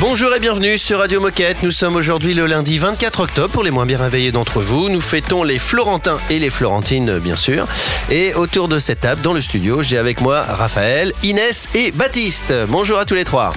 [0.00, 1.62] Bonjour et bienvenue sur Radio Moquette.
[1.62, 4.90] Nous sommes aujourd'hui le lundi 24 octobre pour les moins bien réveillés d'entre vous.
[4.90, 7.66] Nous fêtons les Florentins et les Florentines, bien sûr.
[8.10, 12.52] Et autour de cette table, dans le studio, j'ai avec moi Raphaël, Inès et Baptiste.
[12.68, 13.54] Bonjour à tous les trois.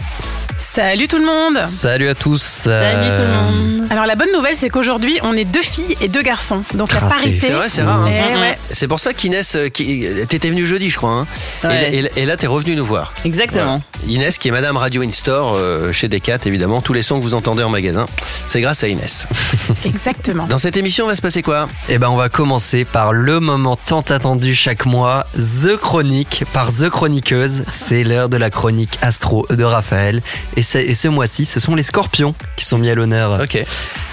[0.57, 2.41] Salut tout le monde Salut à tous.
[2.41, 3.87] Salut tout le monde.
[3.89, 6.63] Alors la bonne nouvelle c'est qu'aujourd'hui on est deux filles et deux garçons.
[6.73, 7.47] Donc la Ah, parité.
[7.47, 8.03] C'est vrai, c'est rare.
[8.05, 8.09] hein.
[8.09, 8.57] Eh ouais.
[8.71, 10.05] C'est pour ça qu'Inès, euh, qui...
[10.27, 11.11] t'étais venue jeudi, je crois.
[11.11, 11.27] hein.
[11.63, 11.95] Et- Ouais.
[12.15, 13.13] Et, et là, t'es revenue nous voir.
[13.25, 13.81] Exactement.
[14.07, 16.81] Inès, qui est Madame Radio In-Store euh, chez Decat, évidemment.
[16.81, 18.07] Tous les sons que vous entendez en magasin,
[18.47, 19.27] c'est grâce à Inès.
[19.85, 20.45] Exactement.
[20.47, 21.67] Dans cette émission, va se passer quoi?
[21.89, 26.71] Eh ben, on va commencer par le moment tant attendu chaque mois, The Chronique par
[26.71, 27.63] The Chroniqueuse.
[27.71, 30.21] C'est l'heure de la chronique astro de Raphaël.
[30.57, 33.39] Et, c'est- et ce mois-ci, ce sont les scorpions qui sont mis à l'honneur.
[33.41, 33.63] Ok.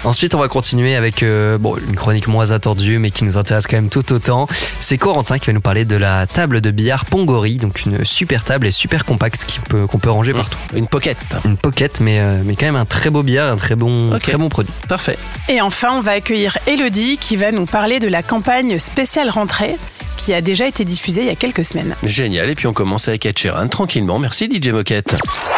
[0.03, 3.67] Ensuite, on va continuer avec euh, bon, une chronique moins attendue, mais qui nous intéresse
[3.67, 4.47] quand même tout autant.
[4.81, 8.43] C'est Corentin qui va nous parler de la table de billard Pongori, donc une super
[8.43, 10.57] table et super compacte qui peut- qu'on peut ranger partout.
[10.75, 11.17] Une pocket.
[11.45, 14.35] Une pocket, mais, euh, mais quand même un très beau billard, un très bon, très
[14.37, 14.73] bon produit.
[14.89, 15.17] Parfait.
[15.47, 19.77] Et enfin on va accueillir Elodie qui va nous parler de la campagne spéciale rentrée
[20.17, 21.95] qui a déjà été diffusée il y a quelques semaines.
[22.03, 22.49] Génial.
[22.49, 24.19] Et puis on commence avec Ed Sheeran, tranquillement.
[24.19, 25.15] Merci DJ Moquette.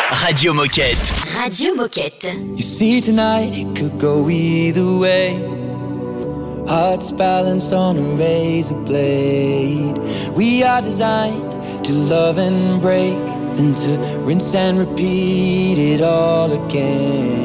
[0.09, 0.97] Radio Moquette.
[1.43, 2.27] Radio Moquette.
[2.55, 5.35] You see, tonight it could go either way.
[6.67, 9.99] Hearts balanced on a razor blade.
[10.35, 11.51] We are designed
[11.83, 13.15] to love and break,
[13.55, 17.44] then to rinse and repeat it all again.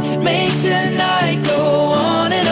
[0.00, 1.60] Make tonight go
[1.92, 2.51] on and on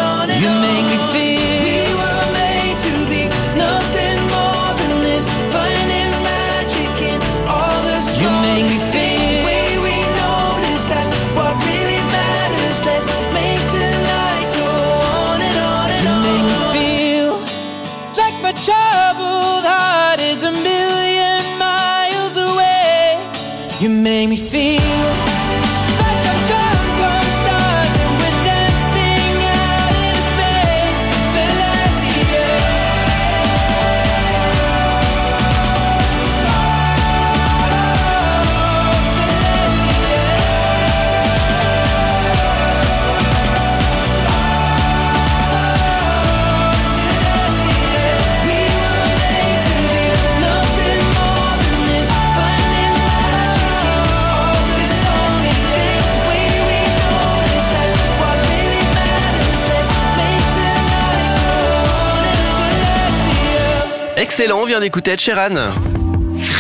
[64.41, 65.55] Excellent, on vient d'écouter Ed Sheeran.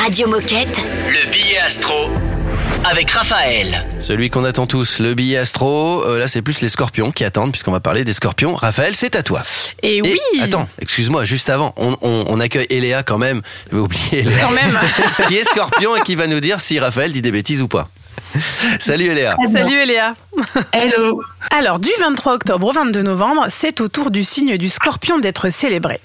[0.02, 0.78] Radio Moquette.
[1.08, 2.10] Le billet astro.
[2.84, 3.88] avec Raphaël.
[3.98, 6.04] Celui qu'on attend tous, le billet astro.
[6.04, 8.54] Euh, là, c'est plus les scorpions qui attendent, puisqu'on va parler des scorpions.
[8.54, 9.40] Raphaël, c'est à toi.
[9.82, 13.40] Et, Et- oui Attends, excuse-moi, juste avant, on, on- on accueille Eléa quand même.
[13.70, 14.40] J'avais oublié Eléa.
[14.44, 14.78] Quand même
[15.28, 17.88] qui est scorpion et qui va nous dire si Raphaël dit des bêtises ou pas.
[18.78, 19.36] Salut Eléa.
[19.50, 20.14] Salut Eléa
[20.74, 21.22] Hello.
[21.56, 25.48] Alors, du 23 octobre au 22 novembre, c'est au tour du signe du scorpion d'être
[25.48, 25.98] célébré.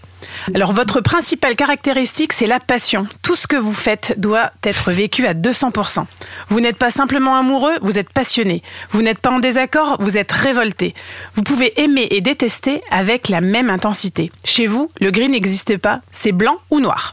[0.54, 3.08] Alors, votre principale caractéristique, c'est la passion.
[3.22, 6.06] Tout ce que vous faites doit être vécu à 200%.
[6.50, 8.62] Vous n'êtes pas simplement amoureux, vous êtes passionné.
[8.92, 10.94] Vous n'êtes pas en désaccord, vous êtes révolté.
[11.36, 14.32] Vous pouvez aimer et détester avec la même intensité.
[14.44, 17.12] Chez vous, le gris n'existe pas, c'est blanc ou noir.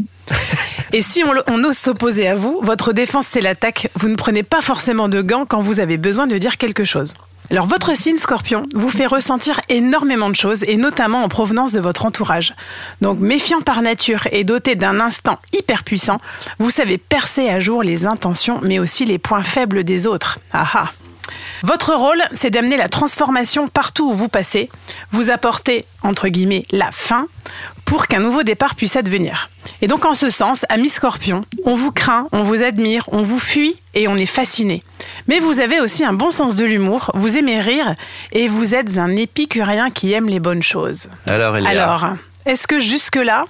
[0.92, 3.90] Et si on, on ose s'opposer à vous, votre défense c'est l'attaque.
[3.94, 7.14] Vous ne prenez pas forcément de gants quand vous avez besoin de dire quelque chose.
[7.52, 11.80] Alors votre signe scorpion vous fait ressentir énormément de choses et notamment en provenance de
[11.80, 12.54] votre entourage.
[13.02, 16.16] Donc méfiant par nature et doté d'un instinct hyper puissant,
[16.58, 20.38] vous savez percer à jour les intentions mais aussi les points faibles des autres.
[20.54, 20.92] Ah ah.
[21.62, 24.70] Votre rôle, c'est d'amener la transformation partout où vous passez,
[25.10, 27.26] vous apporter, entre guillemets, la fin
[27.84, 29.50] pour qu'un nouveau départ puisse advenir.
[29.80, 33.38] Et donc en ce sens, amis scorpions, on vous craint, on vous admire, on vous
[33.38, 34.82] fuit et on est fasciné.
[35.28, 37.94] Mais vous avez aussi un bon sens de l'humour, vous aimez rire
[38.32, 41.10] et vous êtes un épicurien qui aime les bonnes choses.
[41.66, 42.06] Alors,
[42.46, 43.44] est-ce que jusque-là,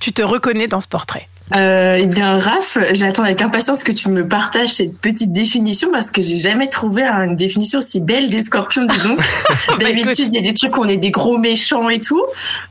[0.00, 1.28] tu te reconnais dans ce portrait?
[1.54, 6.10] Euh, eh bien, Raph, j'attends avec impatience que tu me partages cette petite définition parce
[6.10, 9.16] que j'ai jamais trouvé une définition aussi belle des scorpions, disons.
[9.78, 12.24] D'habitude, il y a des trucs où on est des gros méchants et tout.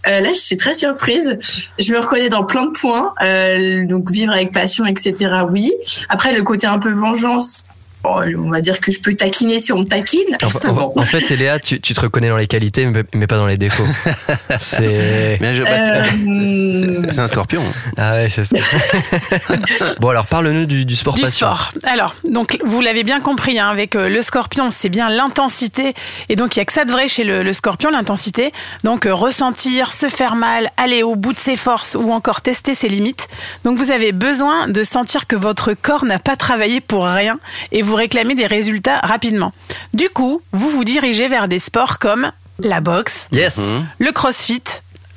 [0.07, 1.37] Euh, là, je suis très surprise.
[1.77, 3.13] Je me reconnais dans plein de points.
[3.21, 5.43] Euh, donc, vivre avec passion, etc.
[5.49, 5.71] Oui.
[6.09, 7.65] Après, le côté un peu vengeance.
[8.03, 10.37] Bon, on va dire que je peux taquiner si on me taquine.
[10.43, 10.93] En, en- Bon.
[10.95, 13.57] en fait, Léa, tu, tu te reconnais dans les qualités, mais, mais pas dans les
[13.57, 13.85] défauts.
[14.59, 15.37] C'est.
[15.41, 17.61] Mais je- bah, Euh, c'est- un scorpion.
[17.97, 18.55] Ah ouais, c'est ça.
[19.99, 21.47] bon, alors parle-nous du, du sport Du passion.
[21.47, 21.71] sport.
[21.83, 25.93] Alors, donc vous l'avez bien compris, hein, avec euh, le scorpion, c'est bien l'intensité.
[26.29, 28.51] Et donc, il y a que ça de vrai chez le, le scorpion, l'intensité.
[28.83, 32.75] Donc, euh, ressentir, se faire mal, aller au bout de ses forces ou encore tester
[32.75, 33.27] ses limites.
[33.63, 37.39] Donc, vous avez besoin de sentir que votre corps n'a pas travaillé pour rien
[37.71, 39.51] et vous réclamez des résultats rapidement.
[39.93, 43.57] Du coup, vous vous dirigez vers des sports comme la boxe, Yes.
[43.57, 43.85] Mhm.
[43.99, 44.61] le crossfit,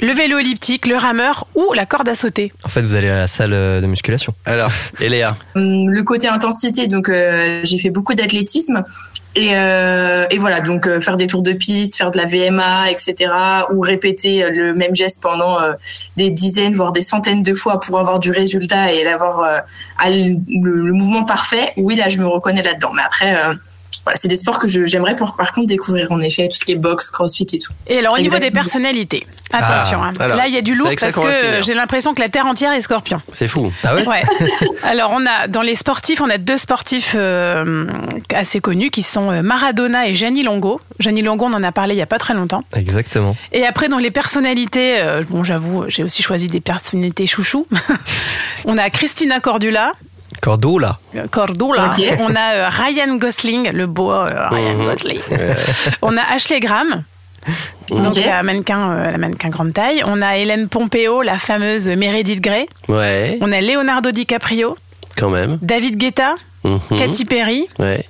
[0.00, 2.52] le vélo elliptique, le rameur ou la corde à sauter.
[2.64, 4.34] En fait, vous allez à la salle euh, de musculation.
[4.44, 4.70] Alors,
[5.00, 5.37] Eléa.
[5.55, 8.84] Hum, le côté intensité, donc euh, j'ai fait beaucoup d'athlétisme
[9.37, 12.91] et, euh, et voilà donc euh, faire des tours de piste, faire de la VMA,
[12.91, 13.31] etc.
[13.71, 15.75] ou répéter euh, le même geste pendant euh,
[16.17, 19.59] des dizaines voire des centaines de fois pour avoir du résultat et l'avoir euh,
[20.09, 21.75] le mouvement parfait.
[21.77, 23.55] Oui là je me reconnais là-dedans, mais après euh,
[24.06, 26.70] voilà c'est des sports que j'aimerais pour par contre découvrir en effet tout ce qui
[26.70, 27.73] est boxe, crossfit et tout.
[27.88, 30.14] Et alors au niveau des personnalités, attention, Ah, hein.
[30.20, 32.73] alors, là il y a du lourd parce que j'ai l'impression que la terre entière
[32.73, 33.20] est scorpion.
[33.32, 33.73] C'est fou.
[33.82, 34.06] Ah ouais?
[34.06, 34.23] Ouais.
[34.85, 37.87] alors on a dans les sportifs, on a deux sportifs euh,
[38.32, 40.81] assez connus qui sont euh, Maradona et Gianni Longo.
[41.00, 42.62] Gianni Longo, on en a parlé il y a pas très longtemps.
[42.76, 43.35] Exactement.
[43.50, 47.67] Et après dans les personnalités, euh, bon j'avoue, j'ai aussi choisi des personnalités chouchous.
[48.67, 49.93] on a Christina Cordula,
[51.15, 51.94] Euh, Cordula.
[51.99, 52.05] Ok.
[52.21, 54.85] On a euh, Ryan Gosling, le beau euh, Ryan Mhm.
[54.87, 55.21] Gosling.
[56.03, 57.03] On a Ashley Graham.
[57.91, 60.03] Donc la mannequin, euh, la mannequin grande taille.
[60.06, 62.66] On a Hélène Pompeo, la fameuse Meredith Grey.
[62.88, 64.76] Ouais, On a Leonardo DiCaprio,
[65.16, 65.59] quand même.
[65.62, 66.81] David Guetta, Mhm.
[66.99, 67.69] Katy Perry.
[67.78, 68.05] Ouais.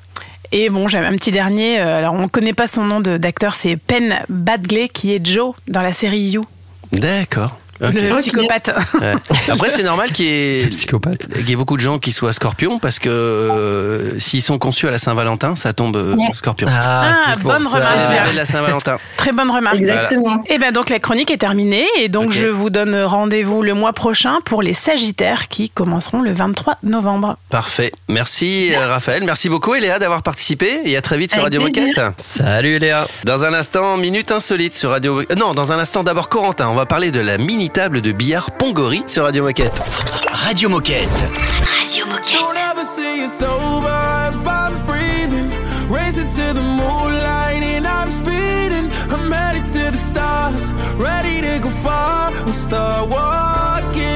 [0.53, 1.81] Et bon, j'avais un petit dernier.
[1.81, 5.25] euh, alors, on ne connaît pas son nom de- d'acteur, c'est Penn Badgley, qui est
[5.27, 6.47] Joe dans la série You,
[6.93, 7.59] D'accord.
[7.83, 7.93] Ok.
[7.95, 8.71] le psychopathe.
[9.01, 9.15] Ouais.
[9.49, 11.29] Après, c'est normal qu'il y, ait, Psychopathe.
[11.33, 14.89] qu'il y ait beaucoup de gens qui soient scorpions parce que euh, s'ils sont conçus
[14.89, 16.69] à la Saint-Valentin, ça tombe euh, scorpion.
[16.71, 17.79] Ah, c'est pour bonne ça.
[17.79, 18.99] remarque, la Saint-Valentin.
[19.17, 19.77] Très bonne remarque.
[19.77, 20.43] Exactement.
[20.49, 23.93] Et bien donc la chronique est terminée et donc je vous donne rendez-vous le mois
[23.93, 27.37] prochain pour les Sagittaires qui commenceront le 23 novembre.
[27.51, 27.93] Parfait.
[28.09, 29.23] Merci euh, Raphaël.
[29.25, 31.89] Merci beaucoup Eléa d'avoir participé et à très vite sur Avec Radio plaisir.
[31.95, 32.15] Moquette.
[32.21, 33.07] Salut Léa.
[33.25, 35.21] Dans un instant, minute insolite sur Radio.
[35.21, 36.69] euh, Non, dans un instant d'abord Corentin.
[36.69, 39.83] On va parler de la mini table de billard Pongori sur Radio Moquette.
[40.31, 41.09] Radio Moquette.
[41.81, 42.33] Radio Moquette.
[42.33, 45.51] Don't ever say it's over if I'm breathing.
[45.89, 48.91] Racing to the moonlight and I'm speeding.
[49.11, 52.33] I'm headed to the stars, ready to go far.
[52.45, 54.16] I'm start walking.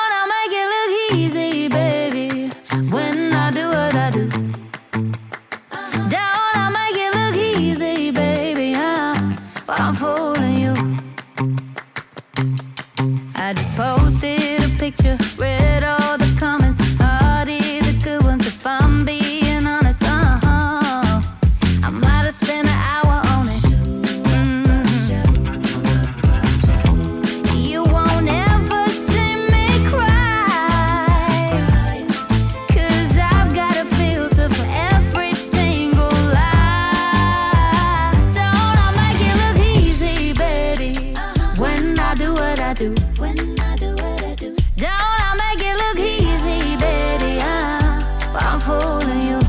[42.81, 42.95] do.
[43.21, 44.55] When I do what I do.
[44.75, 47.33] Don't I make it look easy, baby?
[47.39, 48.01] I'm,
[48.33, 49.39] I'm fooling you.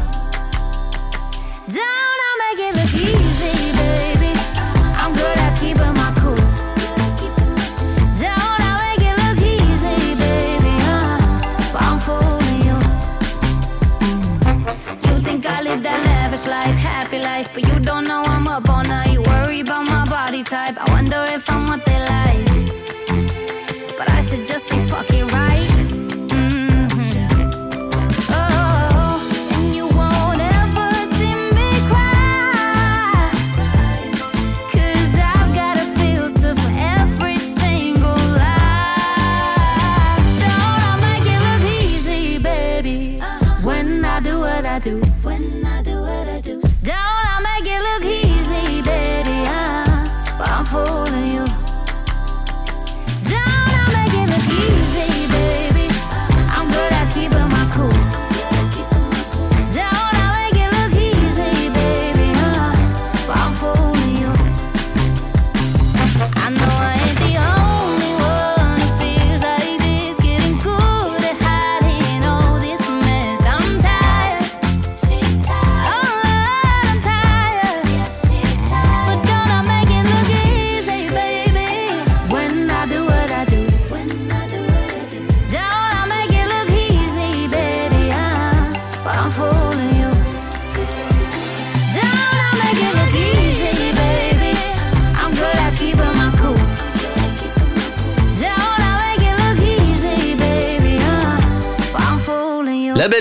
[1.77, 4.33] Don't I make it look easy, baby?
[5.01, 6.45] I'm good at keeping my cool.
[8.23, 10.75] Don't I make it look easy, baby?
[10.93, 11.21] I'm,
[11.87, 12.77] I'm fooling you.
[15.09, 18.69] You think I live that lavish life, happy life, but you don't know I'm up
[18.69, 19.11] all night.
[19.15, 20.77] You worry about my body type.
[20.77, 21.82] I wonder if I'm what
[24.33, 26.02] should just say fuck it, right?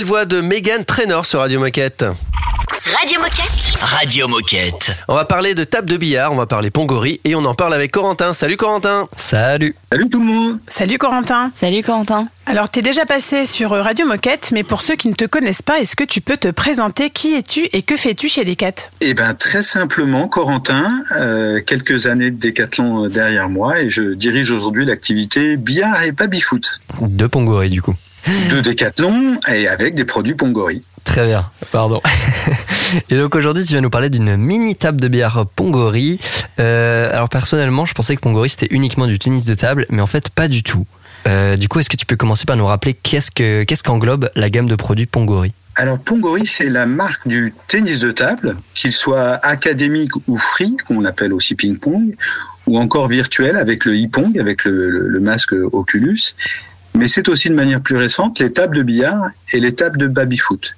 [0.04, 2.06] voix de Megan Trainor sur Radio Moquette.
[2.84, 3.80] Radio Moquette.
[3.80, 4.92] Radio Moquette.
[5.08, 7.74] On va parler de table de billard, on va parler Pongori et on en parle
[7.74, 8.34] avec Corentin.
[8.34, 9.08] Salut Corentin.
[9.16, 9.76] Salut.
[9.92, 10.60] Salut tout le monde.
[10.68, 11.52] Salut Corentin.
[11.54, 12.28] Salut Corentin.
[12.48, 15.62] Alors t'es déjà passé sur euh, Radio Moquette, mais pour ceux qui ne te connaissent
[15.62, 17.12] pas, est-ce que tu peux te présenter?
[17.12, 22.32] Qui es-tu et que fais-tu chez Decat Eh bien très simplement Corentin, euh, quelques années
[22.32, 26.82] de décathlon euh, derrière moi et je dirige aujourd'hui l'activité billard et baby-foot.
[27.00, 27.96] De Pongori du coup
[28.52, 30.82] de décathlon et avec des produits Pongori.
[31.04, 32.00] Très bien, pardon.
[33.10, 36.20] Et donc aujourd'hui, tu vas nous parler d'une mini table de billard Pongori.
[36.60, 40.08] Euh, alors personnellement, je pensais que Pongori c'était uniquement du tennis de table, mais en
[40.08, 40.86] fait pas du tout.
[41.28, 44.30] Euh, du coup, est-ce que tu peux commencer par nous rappeler qu'est-ce que qu'est-ce qu'englobe
[44.36, 48.92] la gamme de produits Pongori Alors Pongori, c'est la marque du tennis de table, qu'il
[48.92, 52.16] soit académique ou free, qu'on appelle aussi ping-pong,
[52.68, 56.36] ou encore virtuel avec le e-pong, avec le, le- le masque Oculus.
[56.94, 60.08] Mais c'est aussi de manière plus récente les tables de billard et les tables de
[60.08, 60.76] baby-foot.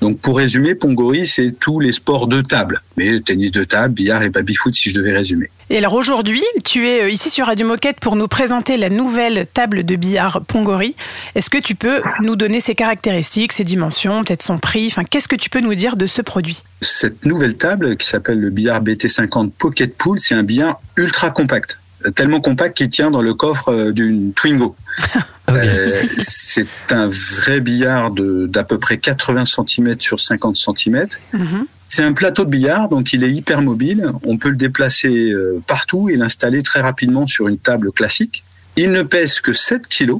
[0.00, 4.22] Donc pour résumer, Pongori, c'est tous les sports de table, mais tennis de table, billard
[4.22, 5.48] et baby-foot si je devais résumer.
[5.70, 9.46] Et alors aujourd'hui, tu es euh, ici sur Radio Moquette pour nous présenter la nouvelle
[9.46, 10.94] table de billard Pongori.
[11.34, 14.88] Est-ce que tu peux nous donner ses caractéristiques, ses dimensions, peut-être son prix?
[14.88, 16.62] Enfin, qu'est-ce que tu peux nous dire de ce produit?
[16.82, 21.78] Cette nouvelle table qui s'appelle le billard BT50 Pocket Pool, c'est un billard ultra compact.
[22.14, 24.74] Tellement compact qu'il tient dans le coffre euh, d'une Twingo.
[25.46, 25.56] Ok.
[25.58, 31.06] Euh, c'est un vrai billard de- d'à peu près 80 cm sur 50 cm.
[31.34, 31.66] Mhm.
[31.86, 34.10] C'est un plateau de billard, donc il est hyper mobile.
[34.24, 38.42] On peut le déplacer euh, partout et l'installer très rapidement sur une table classique.
[38.76, 40.12] Il ne pèse que 7 kg,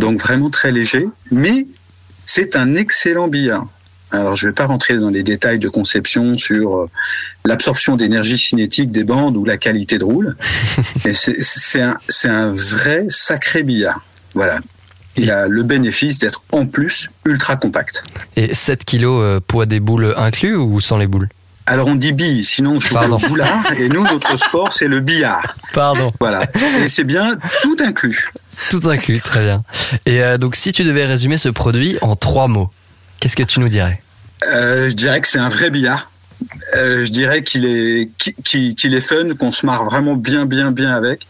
[0.00, 1.66] donc vraiment très léger, mais
[2.24, 3.66] c'est un excellent billard.
[4.14, 6.90] Alors je ne vais pas rentrer dans les détails de conception sur euh,
[7.44, 10.36] l'absorption d'énergie cinétique des bandes ou la qualité de roule,
[11.12, 11.80] c'est-
[12.28, 14.00] un, vrai sacré billard.
[14.34, 14.58] Voilà.
[15.16, 18.02] Il a le bénéfice d'être en plus ultra compact.
[18.36, 21.28] Et 7 kilos euh, poids des boules inclus ou sans les boules?
[21.66, 25.00] Alors on dit bille, sinon je suis le boulard, et nous notre sport c'est le
[25.00, 25.56] billard.
[25.72, 26.12] Pardon.
[26.20, 26.46] Voilà.
[26.84, 28.30] Et c'est bien tout inclus.
[28.70, 29.62] Tout inclus, très bien.
[30.04, 32.70] Et euh, donc si tu devais résumer ce produit en trois mots,
[33.18, 34.02] qu'est-ce que tu nous dirais?
[34.52, 36.10] Euh, je dirais que c'est un vrai billard.
[36.76, 40.44] Euh, je dirais qu'il est qui- qui- qu'il est fun, qu'on se marre vraiment bien
[40.46, 41.26] bien bien avec,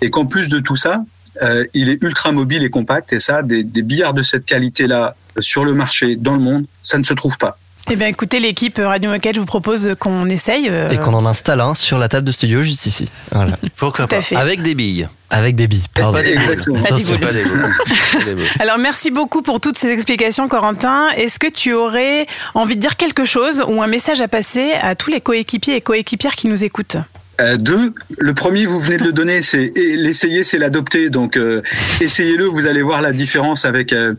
[0.00, 1.02] et qu'en plus de tout ça,
[1.42, 3.12] euh, il est ultra mobile et compact.
[3.12, 6.98] Et ça, des, des billards de cette qualité-là sur le marché, dans le monde, ça
[6.98, 7.58] ne se trouve pas.
[7.90, 10.68] Eh bien, écoutez, l'équipe Radio Moquette, je vous propose qu'on essaye.
[10.68, 13.08] euh, Et qu'on en installe un sur la table de studio juste ici.
[13.32, 13.58] Voilà.
[13.76, 14.36] Pourquoi Tout à pas fait.
[14.36, 15.08] Avec des billes.
[15.30, 15.82] Avec des billes.
[15.94, 16.18] Pardon.
[16.18, 16.42] Pas des boules.
[16.42, 16.84] Exactement.
[16.84, 17.60] Attention, pas des boules.
[18.12, 18.44] Pas des boules.
[18.60, 21.08] Alors merci beaucoup pour toutes ces explications Corentin.
[21.16, 24.94] Est-ce que tu aurais envie de dire quelque chose ou un message à passer à
[24.94, 26.96] tous les coéquipiers et coéquipières qui nous écoutent?
[27.40, 31.10] Euh, deux, le premier, vous venez de le donner, c'est l'essayer, c'est l'adopter.
[31.10, 31.60] Donc, euh,
[32.00, 34.14] essayez-le, vous allez voir la différence avec euh,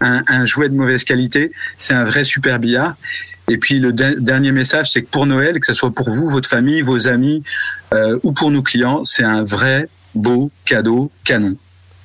[0.00, 1.52] un, un jouet de mauvaise qualité.
[1.78, 2.94] C'est un vrai super billard.
[3.48, 6.28] Et puis, le de- dernier message, c'est que pour Noël, que ce soit pour vous,
[6.28, 7.44] votre famille, vos amis
[7.94, 11.54] euh, ou pour nos clients, c'est un vrai beau cadeau canon.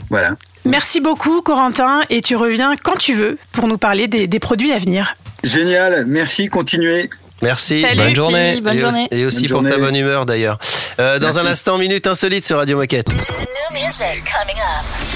[0.10, 0.36] Voilà.
[0.66, 4.72] Merci beaucoup Corentin et tu reviens quand tu veux pour nous parler des, des produits
[4.72, 5.16] à venir.
[5.44, 7.10] Génial, merci, continuez.
[7.42, 7.82] Merci.
[7.82, 7.98] Salut.
[7.98, 8.62] Bonne journée.
[8.62, 9.08] Bonne et journée.
[9.12, 10.60] Aussi, et aussi Bonne pour ta bonne humeur d'ailleurs.
[11.00, 11.40] Euh, dans Merci.
[11.40, 13.10] un instant, minute insolite sur Radio Moquette.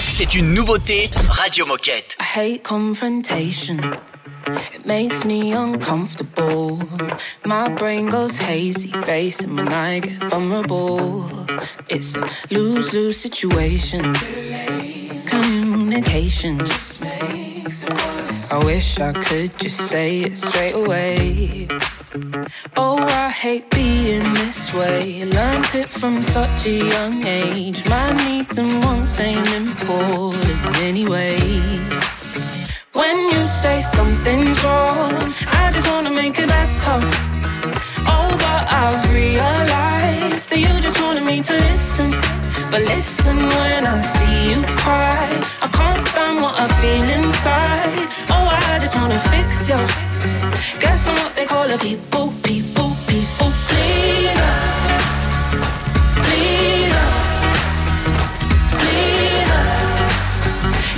[0.10, 2.16] C'est une nouveauté Radio Moquette.
[2.20, 3.78] I hate confrontation.
[4.48, 6.82] It makes me uncomfortable.
[7.46, 11.30] My brain goes hazy, racing when I get vulnerable.
[11.90, 14.14] It's a lose lose situation.
[15.26, 17.86] Communication just makes.
[18.52, 21.68] I wish I could just say it straight away.
[22.78, 25.26] Oh, I hate being this way.
[25.26, 27.84] Learned it from such a young age.
[27.90, 31.40] My needs and wants ain't important anyway.
[32.96, 35.12] When you say something's wrong,
[35.48, 36.98] I just wanna make it better.
[38.08, 42.12] Oh, but I've realized that you just wanted me to listen.
[42.72, 45.28] But listen when I see you cry.
[45.62, 48.08] I can't stand what I feel inside.
[48.36, 49.82] Oh, I just wanna fix you.
[50.80, 54.55] Guess I'm what they call a people, people, people pleaser.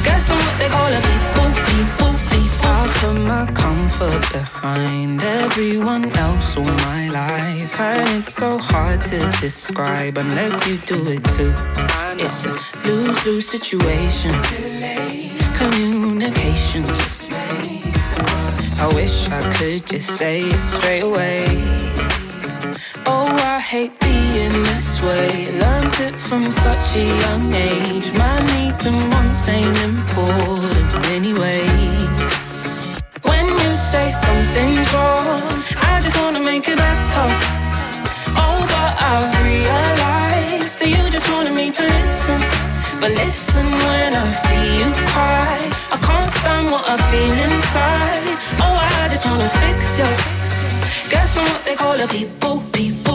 [0.07, 2.71] Guess I'm what they call a people, people, people.
[2.79, 7.79] I put my comfort behind everyone else all my life.
[7.79, 11.53] And it's so hard to describe unless you do it too.
[12.25, 12.51] It's a
[12.87, 14.33] lose lose situation.
[15.61, 16.85] Communication.
[18.79, 22.16] I wish I could just say it straight away.
[23.57, 25.49] I hate being this way.
[25.57, 28.13] Learned it from such a young age.
[28.13, 31.65] My needs and wants ain't important anyway.
[33.23, 35.41] When you say something's wrong,
[35.89, 37.27] I just wanna make it better.
[38.43, 42.39] Oh, but I've realized that you just wanted me to listen.
[43.01, 45.57] But listen when I see you cry.
[45.95, 48.37] I can't stand what I feel inside.
[48.61, 50.09] Oh, I just wanna fix you.
[51.09, 53.06] Guess I'm what they call a people, people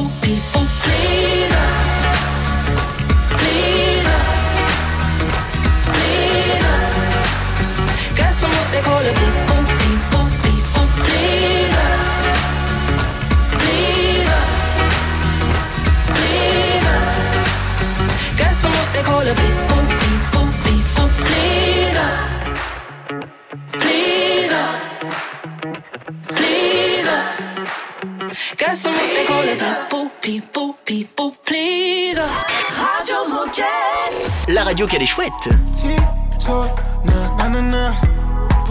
[34.48, 35.32] La radio qu'elle est chouette.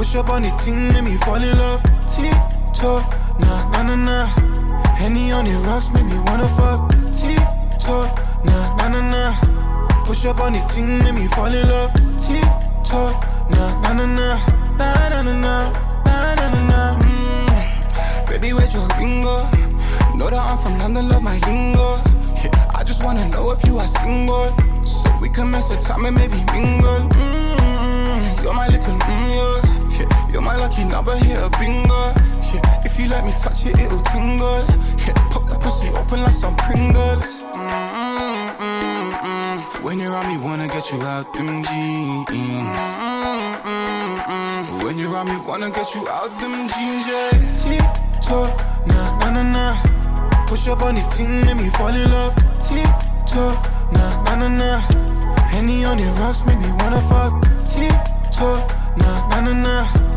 [0.01, 1.83] Push up on the thing, make me fall in love.
[2.09, 3.05] Tip-top,
[3.39, 4.25] nah, nah, nah, nah.
[4.97, 6.89] Henny on the rocks, make me wanna fuck.
[7.13, 8.09] Tip-top,
[8.43, 10.03] nah, nah, nah, nah.
[10.03, 11.93] Push up on the thing, make me fall in love.
[12.17, 13.13] Tip-top,
[13.51, 14.39] nah, nah, nah, nah.
[14.79, 15.71] Nah, nah, nah, nah.
[16.03, 16.97] Nah, nah, nah, nah.
[16.97, 18.27] Mm.
[18.27, 19.45] Baby, where's your bingo?
[20.17, 22.01] Know that I'm from London, love my lingo.
[22.41, 24.49] Yeah, I just wanna know if you are single.
[24.83, 27.07] So we can mess with time and maybe mingle.
[27.21, 29.60] Mm, you're my little mm, yeah.
[30.31, 32.13] You're my lucky number here, bingo.
[32.53, 34.65] Yeah, if you let me touch it, it'll tingle.
[35.05, 37.43] Yeah, pop the pussy open like some Pringles.
[37.43, 39.83] Mm, mm, mm.
[39.83, 42.27] When you're on me, wanna get you out them jeans.
[44.83, 47.31] When you're on me, wanna get you out them jeans, yeah.
[47.61, 50.45] Tip-top, nah, nah, nah, nah.
[50.47, 52.35] Push up on the thing, make me fall in love.
[52.59, 54.79] Tip-top, nah, nah, nah, nah.
[55.47, 57.33] Henny on the rocks, make me wanna fuck.
[57.65, 60.10] Tip-top, nah, nah, nah, nah.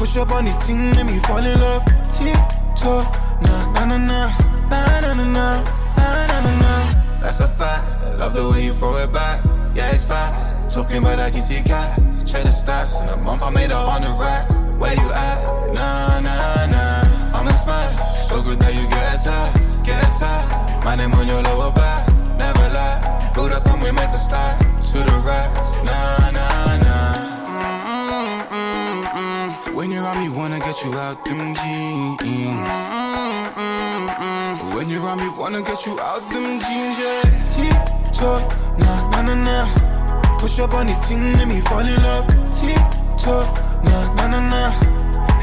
[0.00, 1.84] Push up on the thing, make me fall in love.
[2.08, 3.04] Tip-top,
[3.42, 4.32] nah, nah, nah, nah.
[4.70, 5.62] Nah, nah, nah, nah.
[5.98, 7.20] Nah, nah, nah, nah.
[7.20, 8.00] That's a fact.
[8.18, 9.44] Love the way you throw it back.
[9.74, 10.72] Yeah, it's fact.
[10.72, 12.00] Talking about that kitty cat.
[12.24, 13.02] Check the stats.
[13.02, 14.56] In a month, I made a hundred racks.
[14.80, 15.74] Where you at?
[15.74, 17.38] Nah, nah, nah.
[17.38, 18.26] I'm a smash.
[18.26, 19.84] So good that you get attacked.
[19.84, 20.82] Get attacked.
[20.82, 22.08] My name on your lower back.
[22.38, 23.32] Never lie.
[23.34, 24.60] Boot up and we make a start.
[24.60, 25.74] To the racks.
[25.84, 26.59] Nah, nah.
[30.10, 32.20] On me, wanna get you out them jeans.
[34.74, 37.22] When you're on me, wanna get you out them jeans, yeah.
[37.54, 38.42] Tip-top,
[38.80, 40.38] nah, nah, nah, nah.
[40.38, 42.26] Push up on the thing, let me fall in love.
[42.50, 43.46] Tip-top,
[43.84, 44.70] nah, nah, nah, nah.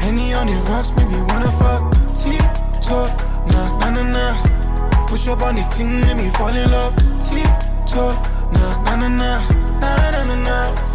[0.00, 1.90] Henny on the rocks, make me wanna fuck.
[2.12, 3.08] Tip-top,
[3.50, 5.06] nah, nah, nah, nah.
[5.06, 6.94] Push up on the thing, let me fall in love.
[7.98, 8.12] Nah.
[8.52, 9.40] Nah, nah, nah, nah.
[9.80, 10.87] Nah, nah, nah, nah.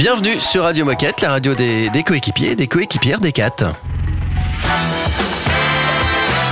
[0.00, 3.50] Bienvenue sur Radio Moquette, la radio des, des coéquipiers, des coéquipières des cats.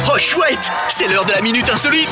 [0.07, 2.11] Oh chouette C'est l'heure de la minute insolite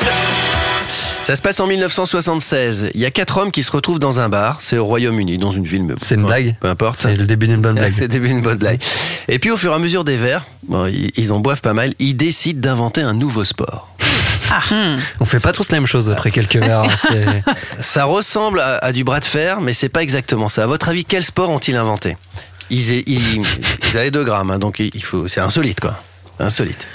[1.24, 2.90] Ça se passe en 1976.
[2.94, 4.56] Il y a quatre hommes qui se retrouvent dans un bar.
[4.62, 5.82] C'est au Royaume-Uni, dans une ville.
[5.82, 7.00] mais C'est une peu- blague Peu importe.
[7.00, 7.92] C'est le début d'une bonne blague.
[7.92, 8.80] C'est le début d'une bonne blague.
[9.28, 11.74] Et puis au fur et à mesure des verres, bon, ils, ils en boivent pas
[11.74, 13.90] mal, ils décident d'inventer un nouveau sport.
[15.20, 16.82] On fait pas tous la même chose après quelques verres.
[16.84, 20.64] hein, Ça ressemble à, à du bras de fer, mais c'est pas exactement ça.
[20.64, 22.16] À votre avis, quel sport ont-ils inventé?
[22.70, 23.42] Ils, ils,
[23.90, 26.00] ils avaient 2 grammes, hein, donc il faut, c'est insolite quoi.
[26.38, 26.86] Insolite.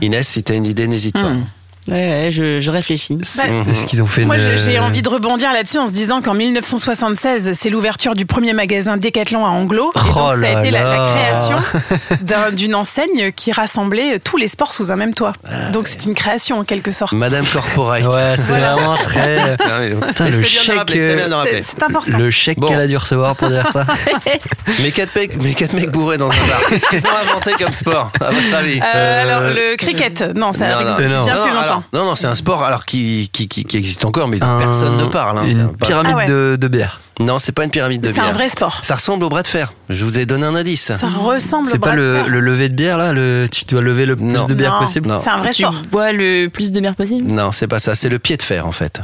[0.00, 1.30] Inès, si t'as une idée, n'hésite pas.
[1.30, 1.44] Hmm.
[1.88, 3.18] Ouais, ouais, je, je réfléchis.
[3.36, 6.34] Bah, Est-ce qu'ils ont fait Moi, j'ai envie de rebondir là-dessus en se disant qu'en
[6.34, 9.90] 1976, c'est l'ouverture du premier magasin Decathlon à Anglo.
[9.94, 10.80] Et donc, Oh ça a été la,
[11.14, 11.58] création
[12.22, 15.32] d'un- d'une enseigne qui rassemblait tous les sports sous un même toit.
[15.72, 17.14] Donc, c'est une création en quelque sorte.
[17.14, 18.04] Madame Corporate.
[18.04, 18.74] Ouais, c'est Voilà.
[18.74, 19.56] vraiment très.
[19.64, 19.94] Ah oui.
[20.08, 21.62] Putain, le c'était bien de chèque, de C'est rappeler.
[21.62, 22.18] c'est important.
[22.18, 22.68] Le chèque Bon.
[22.68, 23.86] qu'elle a dû recevoir pour dire ça.
[24.82, 26.60] Mais quatre mecs, mais quatre mecs bourrés dans un bar.
[26.68, 28.80] Qu'est-ce qu'ils ont inventé comme sport, à votre avis?
[28.94, 30.96] Euh, alors, le cricket, non, ça énorme.
[30.98, 31.44] bien non, plus
[31.92, 34.58] non, non, c'est un sport alors qui, qui, qui, qui existe encore, mais dont Un-
[34.58, 35.38] personne ne parle.
[35.38, 35.44] hein.
[35.48, 36.26] C'est un- Une pyramide Ah ouais.
[36.26, 37.00] de, de bière.
[37.22, 38.26] Non, c'est pas une pyramide de C'est bière.
[38.26, 38.80] un vrai sport.
[38.82, 39.72] Ça ressemble au bras de fer.
[39.88, 40.92] Je vous ai donné un indice.
[40.92, 42.28] Ça ressemble C'est au pas bras de le, fer.
[42.28, 44.46] le lever de bière là le, Tu dois lever le plus Non.
[44.46, 45.18] de bière Non, possible Non.
[45.18, 45.82] C'est un vrai tu sport.
[45.90, 47.30] bois le plus de bière possible?
[47.30, 47.94] Non, c'est pas ça.
[47.94, 49.00] C'est le pied de fer en fait.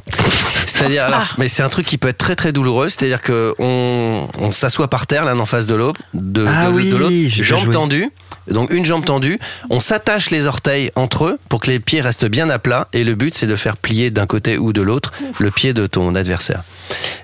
[0.67, 1.23] C'est-à-dire, Ah.
[1.39, 2.89] mais c'est un truc qui peut être très très douloureux.
[2.89, 6.73] C'est-à-dire que on, on s'assoit par terre l'un en face de l'autre, de, Ah de-
[6.73, 8.11] oui, de l'autre, jambes tendues.
[8.51, 12.25] Donc une jambe tendue, on s'attache les orteils entre eux pour que les pieds restent
[12.25, 12.89] bien à plat.
[12.95, 15.87] Et le but, c'est de faire plier d'un côté ou de l'autre le pied de
[15.87, 16.63] ton adversaire.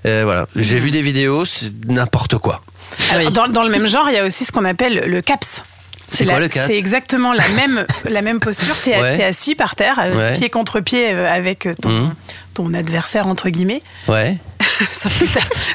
[0.05, 0.47] Euh, voilà.
[0.55, 2.61] J'ai vu des vidéos, c'est n'importe quoi.
[3.11, 3.31] Ah oui.
[3.33, 5.63] Dans, dans le même genre, il y a aussi ce qu'on appelle le CAPS.
[6.07, 6.67] C'est quoi la- le CAPS?
[6.67, 8.77] C'est exactement la même, la même posture.
[8.85, 9.25] Tu es, Ouais.
[9.25, 10.35] assis par terre, euh, Ouais.
[10.35, 12.15] pied contre pied, euh, avec ton, Mhm.
[12.55, 13.83] Ton adversaire entre guillemets.
[14.09, 14.37] Ouais.
[14.91, 15.27] Sauf que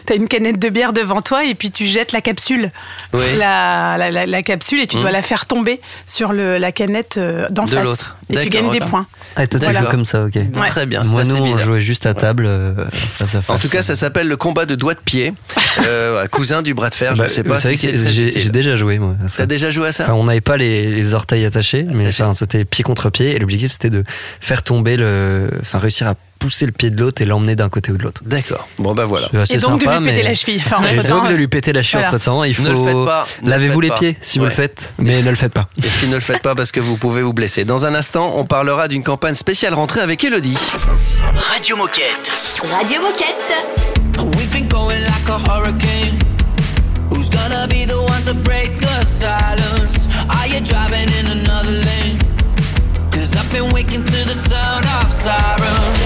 [0.05, 2.71] t'as- une canette de bière devant toi et puis tu jettes la capsule.
[3.13, 3.21] Oui.
[3.37, 5.03] La, la- la- la capsule et tu Mhm.
[5.03, 7.83] dois la faire tomber sur le, la canette euh, d'en De face.
[7.83, 8.17] l'autre.
[8.31, 9.05] Et tu gagnes des points.
[9.35, 9.83] Ah, toi, tu D'accord.
[9.83, 10.37] joues comme ça, ok.
[10.67, 11.03] Très bien.
[11.03, 13.55] Moi, nous, on jouait juste à table, euh, face à face.
[13.55, 15.33] En tout cas, ça s'appelle le combat de doigts de pied.
[15.87, 19.15] Euh, cousin du bras de fer, Bah, je sais pas si j'ai déjà joué, moi.
[19.37, 22.33] T'as déjà joué à ça Enfin, on n'avait pas les, les orteils attachés, mais enfin,
[22.33, 24.03] c'était pied contre pied, et l'objectif c'était de
[24.41, 27.91] faire tomber le, enfin réussir à pousser le pied de l'autre et l'emmener d'un côté
[27.91, 28.21] ou de l'autre.
[28.25, 28.67] D'accord.
[28.79, 29.27] Bon bah voilà.
[29.31, 30.61] C'est assez Et donc sympa, de lui péter la cheville.
[30.65, 32.15] Enfin, Et donc de lui péter la cheville voilà.
[32.15, 33.95] entre temps, il faut Ne le faites pas, ne le lavez-vous les pas.
[33.97, 35.67] pieds si vous le faites, mais ne le faites pas.
[35.77, 37.65] Et puis ne le faites pas parce que vous pouvez vous blesser.
[37.65, 40.57] Dans un instant, on parlera d'une campagne spéciale rentrée avec Elodie.
[41.53, 42.31] Radio Moquette.
[42.63, 44.33] Radio Moquette.
[44.37, 46.17] We've been going like a hurricane.
[47.11, 50.07] Who's gonna be the one to break the silence?
[50.29, 52.19] Are you driving in another lane?
[53.51, 55.99] Been waking to the sound of sirens.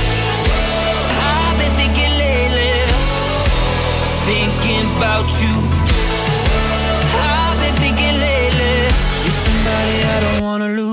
[1.19, 2.73] I've been thinking lately,
[4.25, 5.55] thinking about you.
[7.19, 8.75] I've been thinking lately,
[9.25, 10.92] you're somebody I don't wanna lose.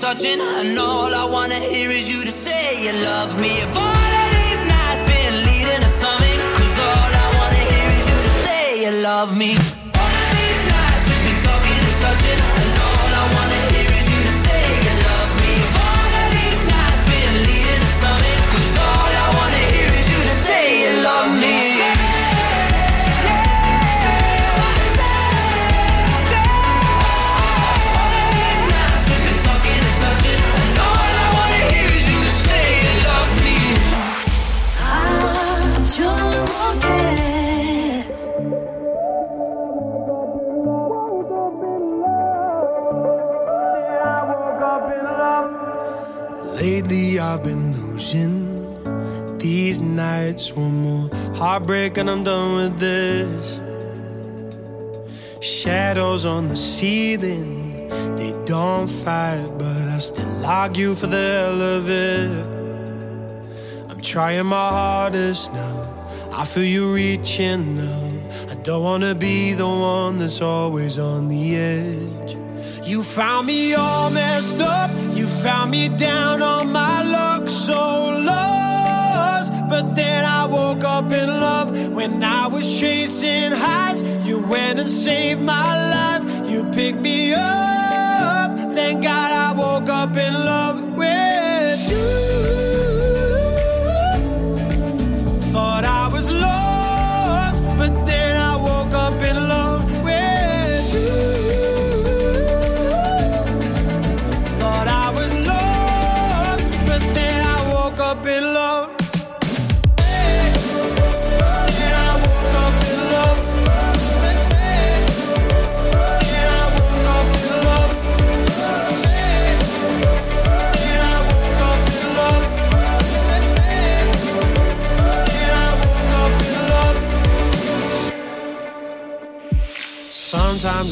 [0.00, 3.50] Touching, and all I wanna hear is you to say you love me.
[3.58, 8.06] If all of these nights been leading to something, 'cause all I wanna hear is
[8.10, 9.56] you to say you love me.
[47.30, 50.54] I've been losing these nights.
[50.54, 53.60] One more heartbreak and I'm done with this.
[55.42, 61.90] Shadows on the ceiling, they don't fight, but I still argue for the hell of
[61.90, 62.30] it.
[63.90, 66.08] I'm trying my hardest now.
[66.32, 68.10] I feel you reaching now.
[68.48, 72.37] I don't wanna be the one that's always on the edge.
[72.88, 74.90] You found me all messed up.
[75.14, 79.52] You found me down on my luck, so lost.
[79.68, 84.00] But then I woke up in love when I was chasing highs.
[84.26, 86.50] You went and saved my life.
[86.50, 88.56] You picked me up.
[88.72, 90.87] Thank God I woke up in love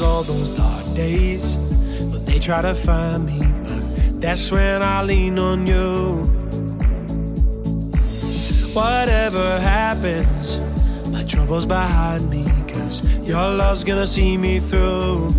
[0.03, 1.43] All those dark days,
[2.11, 6.23] when they try to find me, but that's when I lean on you.
[8.75, 10.59] Whatever happens,
[11.09, 12.45] my troubles behind me.
[12.69, 15.31] Cause your love's gonna see me through.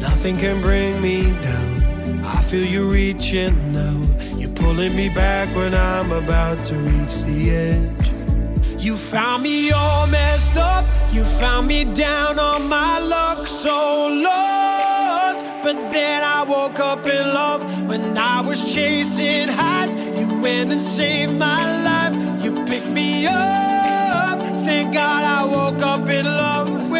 [0.00, 2.20] Nothing can bring me down.
[2.24, 4.00] I feel you reaching now.
[4.38, 8.03] You're pulling me back when I'm about to reach the edge.
[8.78, 10.84] You found me all messed up.
[11.12, 15.44] You found me down on my luck, so lost.
[15.62, 19.94] But then I woke up in love when I was chasing highs.
[19.94, 22.44] You went and saved my life.
[22.44, 24.38] You picked me up.
[24.66, 26.90] Thank God I woke up in love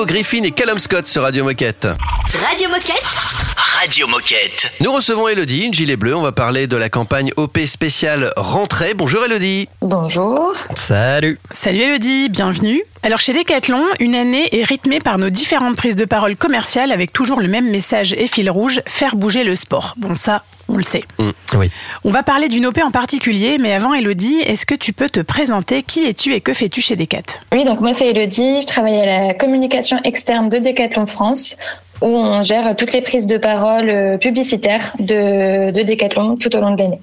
[0.00, 1.86] Griffin et Callum Scott sur Radio Moquette.
[2.48, 3.04] Radio Moquette.
[3.56, 4.72] Radio Moquette.
[4.80, 6.16] Nous recevons Elodie, une gilet bleue.
[6.16, 8.94] On va parler de la campagne OP spéciale rentrée.
[8.94, 9.68] Bonjour Elodie.
[9.82, 10.54] Bonjour.
[10.74, 11.38] Salut.
[11.50, 12.82] Salut Elodie, bienvenue.
[13.02, 17.12] Alors chez Decathlon, une année est rythmée par nos différentes prises de parole commerciales avec
[17.12, 19.94] toujours le même message et fil rouge, faire bouger le sport.
[19.98, 21.02] Bon ça, on le sait.
[21.54, 21.70] oui.
[22.04, 25.20] On va parler d'une OP en particulier, mais avant Elodie, est-ce que tu peux te
[25.20, 28.98] présenter Qui es-tu et que fais-tu chez Decat Oui, donc moi c'est Elodie, je travaille
[29.00, 31.56] à la communication externe de Decathlon France
[32.00, 36.60] où on gère toutes les prises de parole euh, publicitaires de, de Decathlon tout au
[36.60, 37.00] long de l'année.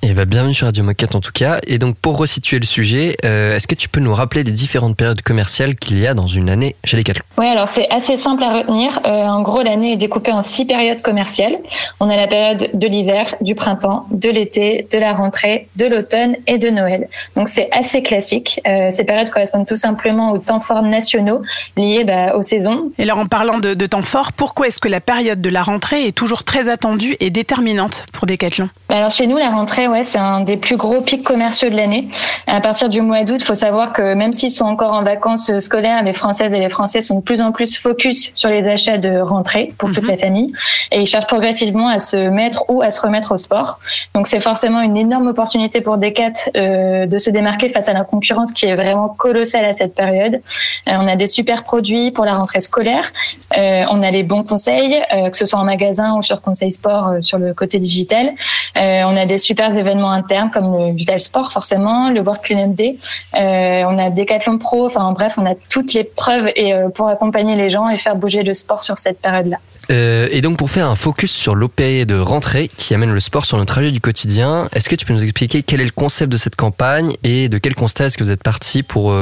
[0.00, 1.58] Et bah, bienvenue sur Radio Moquette en tout cas.
[1.66, 4.96] Et donc pour resituer le sujet, euh, est-ce que tu peux nous rappeler les différentes
[4.96, 7.24] périodes commerciales qu'il y a dans une année chez Decathlon?
[7.36, 9.00] Oui, alors c'est assez simple à retenir.
[9.04, 11.58] Euh, en gros, l'année est découpée en six périodes commerciales.
[11.98, 16.36] On a la période de l'hiver, du printemps, de l'été, de la rentrée, de l'automne
[16.46, 17.08] et de Noël.
[17.34, 18.60] Donc c'est assez classique.
[18.68, 21.42] Euh, ces périodes correspondent tout simplement aux temps forts nationaux
[21.76, 22.92] liés bah, aux saisons.
[22.98, 25.64] Et alors en parlant de, de temps fort, pourquoi est-ce que la période de la
[25.64, 28.68] rentrée est toujours très attendue et déterminante pour Decathlon?
[28.88, 31.76] Bah, Alors chez nous, la rentrée, ouais, c'est un des plus gros pics commerciaux de
[31.76, 32.08] l'année.
[32.46, 35.58] À partir du mois d'août, il faut savoir que même s'ils sont encore en vacances
[35.60, 38.98] scolaires, les Françaises et les Français sont de plus en plus focus sur les achats
[38.98, 40.52] de rentrée pour toute la famille
[40.90, 43.78] et ils cherchent progressivement à se mettre ou à se remettre au sport.
[44.14, 48.04] Donc c'est forcément une énorme opportunité pour Decat euh, de se démarquer face à la
[48.04, 50.40] concurrence qui est vraiment colossale à cette période.
[50.88, 53.12] Euh, on a des super produits pour la rentrée scolaire.
[53.56, 57.16] Euh, on a les bons conseils, que ce soit en magasin ou sur Conseil Sport
[57.20, 58.32] sur le côté digital.
[58.76, 62.74] On a des super événements internes comme le Vital Sport forcément, le World Clean Up
[62.74, 62.98] Day.
[63.34, 64.86] Euh, on a Decathlon Pro.
[64.86, 68.16] Enfin bref, on a toutes les preuves et euh, pour accompagner les gens et faire
[68.16, 69.58] bouger le sport sur cette période-là.
[69.90, 73.46] Euh, et donc pour faire un focus sur l'OP de rentrée qui amène le sport
[73.46, 76.30] sur notre trajet du quotidien, est-ce que tu peux nous expliquer quel est le concept
[76.30, 79.14] de cette campagne et de quel constat est-ce que vous êtes parti pour,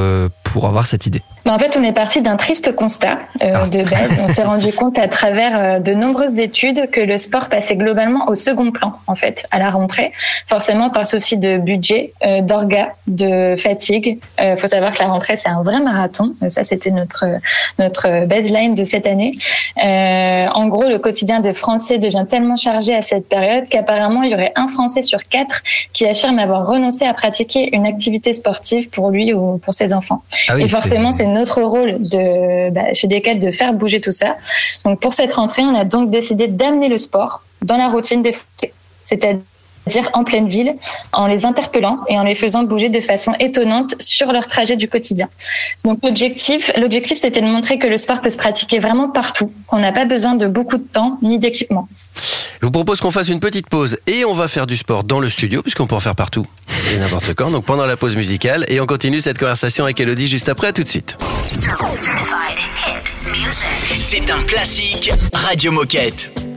[0.43, 1.21] pour avoir cette idée?
[1.47, 4.19] Mais en fait, on est parti d'un triste constat euh, de base.
[4.21, 8.27] On s'est rendu compte à travers euh, de nombreuses études que le sport passait globalement
[8.27, 10.11] au second plan, en fait, à la rentrée,
[10.47, 14.19] forcément par souci de budget, euh, d'orga, de fatigue.
[14.41, 16.33] Il faut savoir que la rentrée, c'est un vrai marathon.
[16.43, 17.23] Euh, Ça, c'était notre
[17.79, 19.31] notre baseline de cette année.
[19.81, 24.31] Euh, en gros, le quotidien des Français devient tellement chargé à cette période qu'apparemment, il
[24.31, 25.61] y aurait un Français sur quatre
[25.93, 30.23] qui affirme avoir renoncé à pratiquer une activité sportive pour lui ou pour ses enfants.
[30.49, 34.11] Ah oui, Et forcément, c'est notre rôle de, bah, chez Decat de faire bouger tout
[34.11, 34.37] ça.
[34.85, 38.33] Donc, pour cette rentrée, on a donc décidé d'amener le sport dans la routine des
[38.33, 38.73] Français,
[39.05, 39.41] c'est-à-dire
[40.13, 40.75] en pleine ville,
[41.13, 44.87] en les interpellant et en les faisant bouger de façon étonnante sur leur trajet du
[44.87, 45.29] quotidien.
[45.83, 49.79] Donc l'objectif, l'objectif, c'était de montrer que le sport peut se pratiquer vraiment partout, qu'on
[49.79, 51.87] n'a pas besoin de beaucoup de temps ni d'équipement.
[52.61, 55.19] Je vous propose qu'on fasse une petite pause et on va faire du sport dans
[55.19, 56.47] le studio puisqu'on peut en faire partout
[56.93, 57.51] et n'importe quand.
[57.51, 60.67] Donc pendant la pause musicale et on continue cette conversation avec Elodie juste après.
[60.67, 61.17] À tout de suite.
[64.01, 66.46] C'est un classique Radio Moquette.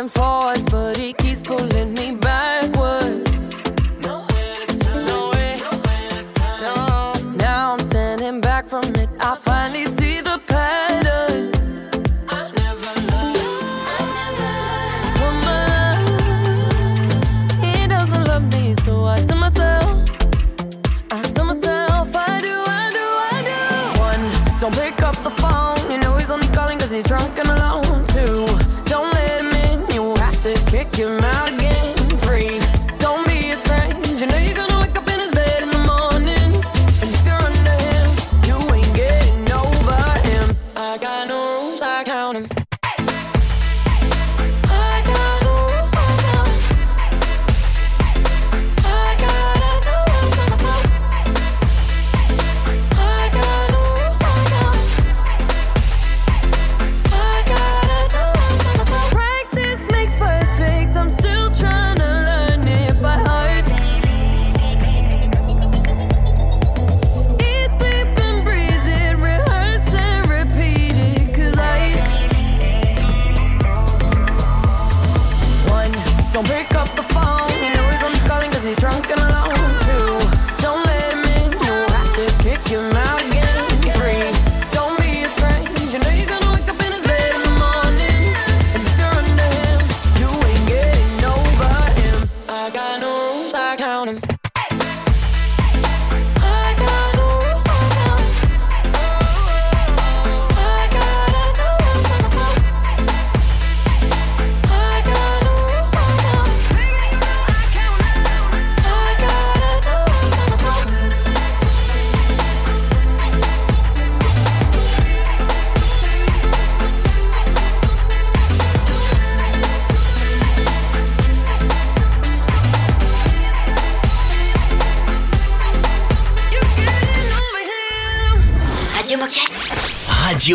[0.00, 0.49] looking for.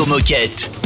[0.03, 0.84] Moquette.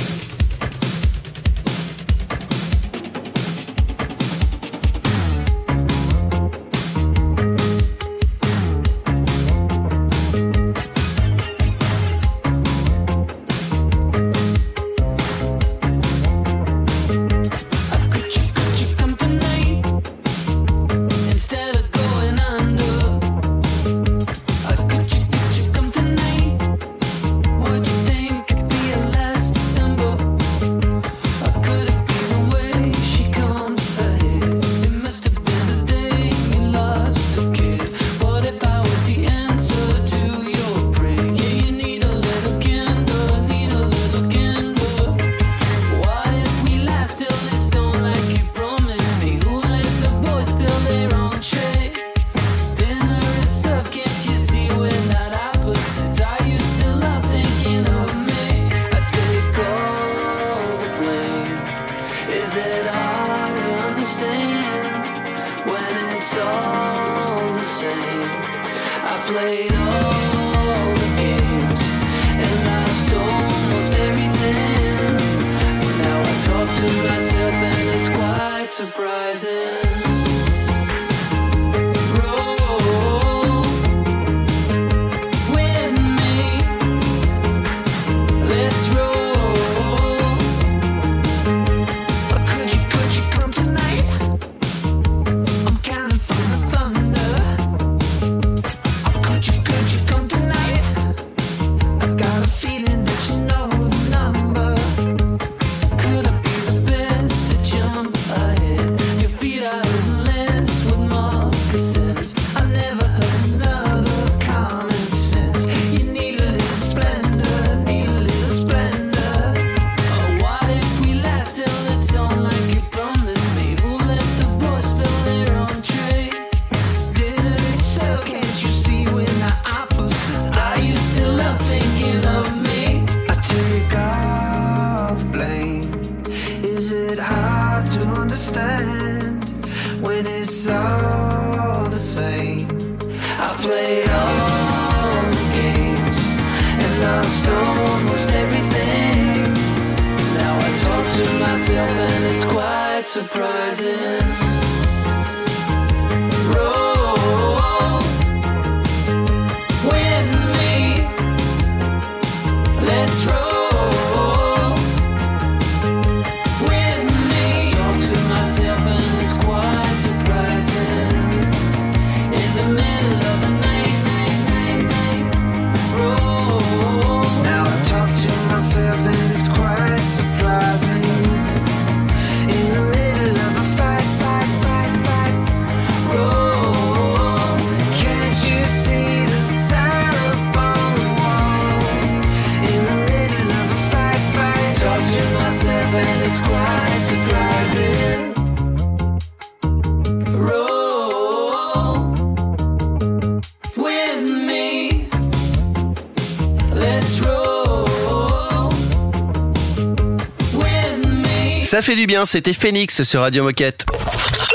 [211.70, 213.86] Ça fait du bien, c'était Phoenix sur Radio Moquette.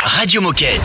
[0.03, 0.81] Radio Moquette.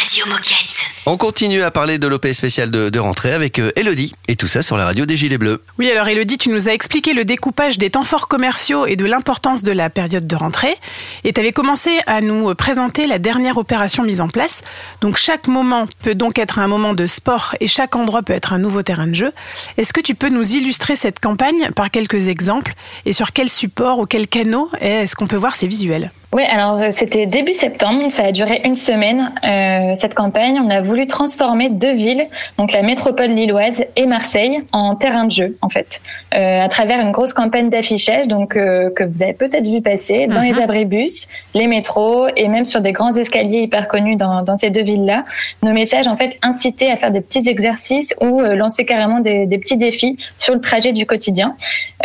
[0.00, 0.71] Radio Moquette.
[1.04, 4.46] On continue à parler de l'OP spécial de, de rentrée avec euh, Elodie et tout
[4.46, 5.60] ça sur la radio des Gilets Bleus.
[5.76, 9.04] Oui, alors Elodie, tu nous as expliqué le découpage des temps forts commerciaux et de
[9.04, 10.76] l'importance de la période de rentrée.
[11.24, 14.62] Et tu avais commencé à nous présenter la dernière opération mise en place.
[15.00, 18.52] Donc chaque moment peut donc être un moment de sport et chaque endroit peut être
[18.52, 19.32] un nouveau terrain de jeu.
[19.78, 22.74] Est-ce que tu peux nous illustrer cette campagne par quelques exemples
[23.06, 26.12] et sur quel support ou quel canot est-ce qu'on peut voir ces visuels?
[26.34, 30.58] Oui, alors euh, c'était début septembre, ça a duré une semaine euh, cette campagne.
[30.64, 32.26] On a voulu transformer deux villes,
[32.56, 36.00] donc la métropole lilloise et Marseille, en terrain de jeu en fait,
[36.34, 40.26] euh, à travers une grosse campagne d'affichage, donc euh, que vous avez peut-être vu passer
[40.26, 44.56] dans les abribus, les métros et même sur des grands escaliers hyper connus dans, dans
[44.56, 45.26] ces deux villes-là.
[45.62, 49.44] Nos messages en fait incitaient à faire des petits exercices ou euh, lancer carrément des,
[49.44, 51.56] des petits défis sur le trajet du quotidien.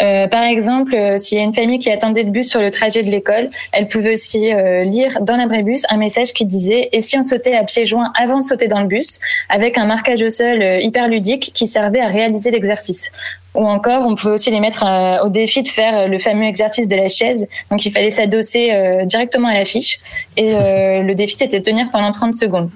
[0.01, 3.03] Euh, par exemple, s'il y a une famille qui attendait le bus sur le trajet
[3.03, 7.20] de l'école, elle pouvait aussi euh, lire dans l'abribus un message qui disait et si
[7.20, 10.32] on sautait à pieds joints avant de sauter dans le bus, avec un marquage au
[10.32, 13.11] sol euh, hyper ludique qui servait à réaliser l'exercice.
[13.53, 16.88] Ou encore, on pouvait aussi les mettre euh, au défi de faire le fameux exercice
[16.88, 17.47] de la chaise.
[17.70, 18.72] Donc, il fallait s'adosser
[19.05, 19.99] directement à l'affiche.
[20.36, 20.51] Et
[21.09, 22.70] le défi, c'était de tenir pendant 30 secondes.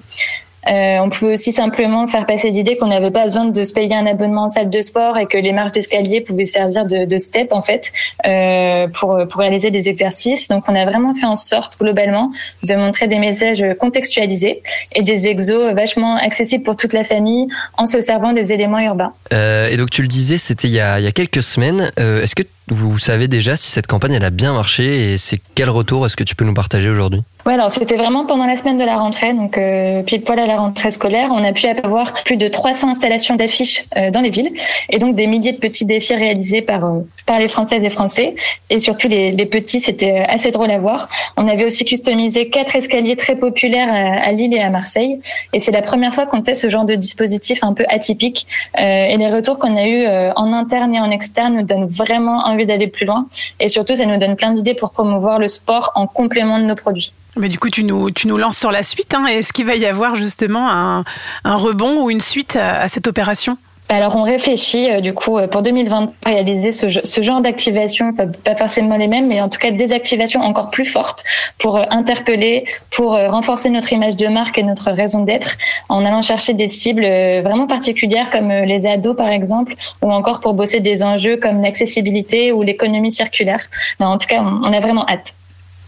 [0.68, 3.94] Euh, on pouvait aussi simplement faire passer l'idée qu'on n'avait pas besoin de se payer
[3.94, 7.18] un abonnement en salle de sport et que les marches d'escalier pouvaient servir de, de
[7.18, 7.92] step en fait
[8.26, 10.48] euh, pour, pour réaliser des exercices.
[10.48, 12.30] Donc on a vraiment fait en sorte globalement
[12.62, 14.62] de montrer des messages contextualisés
[14.94, 19.12] et des exos vachement accessibles pour toute la famille en se servant des éléments urbains.
[19.32, 21.90] Euh, et donc tu le disais, c'était il, y a- il y a quelques semaines.
[21.98, 25.40] Euh, est-ce que vous savez déjà si cette campagne elle a bien marché et c'est
[25.54, 27.22] quel retour est-ce que tu peux nous partager aujourd'hui?
[27.44, 30.58] Ouais, c'était vraiment pendant la semaine de la rentrée, donc euh, pile poil à la
[30.58, 34.52] rentrée scolaire, on a pu avoir plus de 300 installations d'affiches euh, dans les villes
[34.90, 38.36] et donc des milliers de petits défis réalisés par euh, par les Françaises et Français
[38.70, 41.08] et surtout les, les petits, c'était euh, assez drôle à voir.
[41.36, 45.20] On avait aussi customisé quatre escaliers très populaires à, à Lille et à Marseille
[45.52, 48.46] et c'est la première fois qu'on teste ce genre de dispositif un peu atypique
[48.78, 51.88] euh, et les retours qu'on a eu euh, en interne et en externe nous donnent
[51.88, 53.26] vraiment envie d'aller plus loin
[53.60, 56.76] et surtout ça nous donne plein d'idées pour promouvoir le sport en complément de nos
[56.76, 57.12] produits.
[57.36, 59.14] Mais du coup, tu nous, tu nous lances sur la suite.
[59.14, 59.26] Hein.
[59.26, 61.04] Est-ce qu'il va y avoir justement un,
[61.44, 63.56] un rebond ou une suite à, à cette opération?
[63.88, 68.14] Alors on réfléchit euh, du coup euh, pour 2020 à réaliser ce, ce genre d'activation,
[68.14, 71.24] pas, forcément les mêmes, mais en tout cas des activations encore plus fortes
[71.58, 75.58] pour euh, interpeller, pour euh, renforcer notre image de marque et notre raison d'être,
[75.90, 77.02] en allant chercher des cibles
[77.42, 82.50] vraiment particulières comme les ados par exemple, ou encore pour bosser des enjeux comme l'accessibilité
[82.52, 83.66] ou l'économie circulaire.
[84.00, 85.34] Mais en tout cas, on, on a vraiment hâte.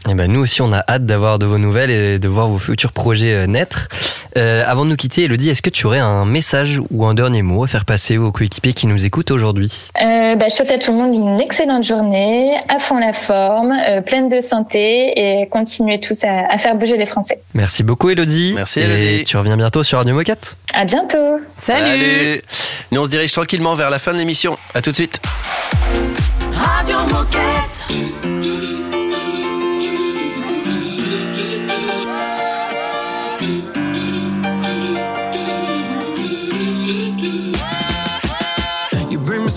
[0.08, 2.58] Eh ben nous aussi, on a hâte d'avoir de vos nouvelles et de voir vos
[2.58, 3.88] futurs projets euh, naître.
[4.36, 7.40] Euh, avant de nous quitter, Elodie, est-ce que tu aurais un message ou un dernier
[7.42, 9.88] mot à faire passer aux coéquipiers qui nous écoutent aujourd'hui?
[10.02, 13.72] Euh, bah, je souhaite à tout le monde une excellente journée, à fond la forme,
[13.72, 17.40] euh, pleine de santé et continuez tous à, à faire bouger les Français.
[17.54, 18.52] Merci beaucoup, Elodie.
[18.56, 19.24] Merci, Et Elodie.
[19.24, 20.56] tu reviens bientôt sur Radio Moquette?
[20.74, 21.38] À bientôt.
[21.56, 22.42] Salut,
[22.92, 24.58] Nous, on se dirige tranquillement vers la fin de l'émission.
[24.74, 25.20] À tout de suite.
[26.52, 27.88] Radio Moquette.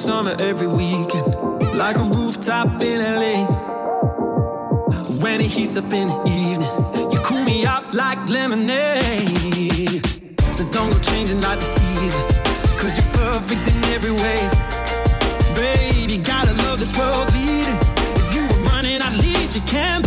[0.07, 1.27] Summer every weekend,
[1.75, 3.45] like a rooftop in LA.
[5.21, 10.05] When it heats up in the evening, you cool me off like lemonade.
[10.55, 12.37] So don't go changing like the seasons,
[12.79, 14.39] cause you're perfect in every way.
[15.55, 17.79] Babe, you gotta love this world leading.
[18.19, 20.06] If you were running, I'd lead your campaign.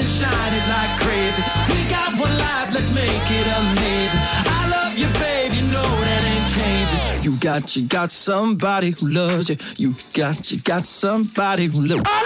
[0.00, 1.42] and shine it like crazy.
[1.68, 4.20] We got one life, let's make it amazing.
[4.58, 7.22] I love you, babe, you know that ain't changing.
[7.22, 9.56] You got, you got somebody who loves you.
[9.76, 12.20] You got, you got somebody who loves you.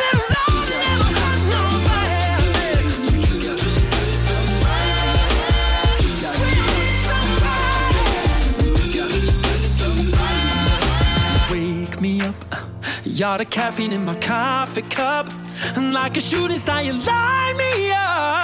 [13.05, 15.29] Y'all the caffeine in my coffee cup
[15.77, 18.43] and like a shooting star, you light me up.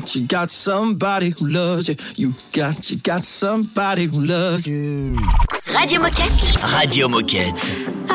[0.00, 1.96] got, you got somebody who loves you.
[2.16, 5.16] You got, you got somebody who loves you.
[5.74, 6.78] Radio Moquette.
[6.78, 8.05] Radio Moquette.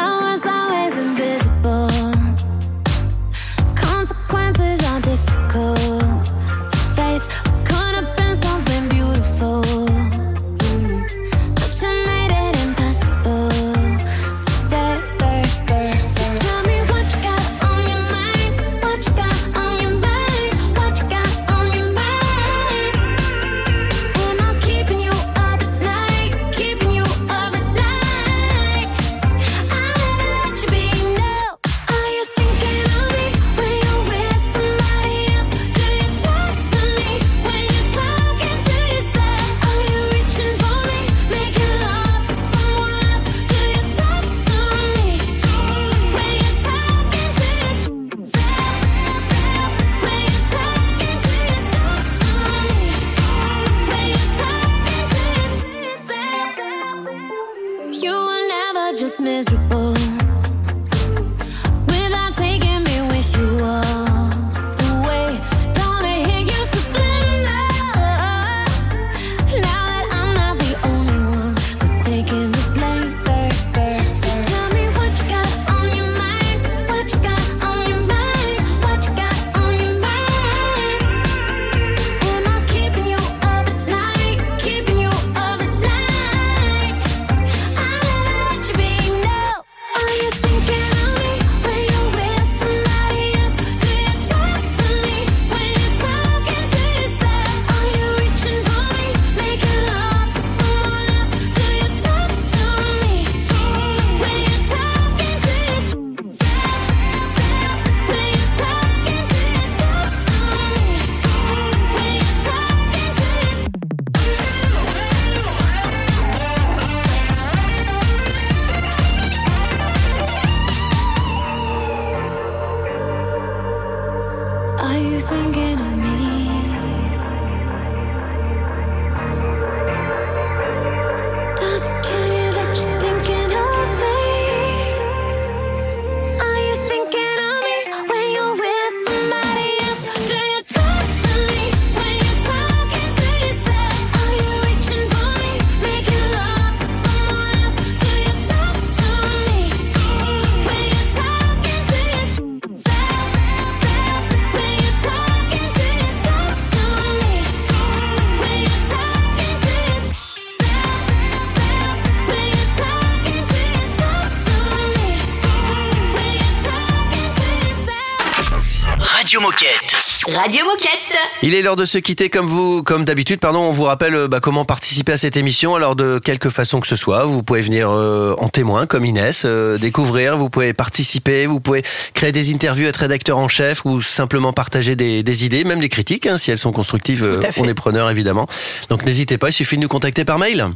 [169.42, 169.91] Moquette.
[170.28, 171.18] Radio Moquette.
[171.42, 173.40] Il est l'heure de se quitter comme vous, comme d'habitude.
[173.40, 175.74] Pardon, on vous rappelle euh, bah, comment participer à cette émission.
[175.74, 179.42] Alors de quelque façon que ce soit, vous pouvez venir euh, en témoin comme Inès,
[179.46, 180.38] euh, découvrir.
[180.38, 181.82] Vous pouvez participer, vous pouvez
[182.14, 185.90] créer des interviews, être rédacteur en chef ou simplement partager des, des idées, même des
[185.90, 187.24] critiques, hein, si elles sont constructives.
[187.24, 188.46] euh, on est preneur évidemment.
[188.90, 189.50] Donc n'hésitez pas.
[189.50, 190.68] Il suffit de nous contacter par mail.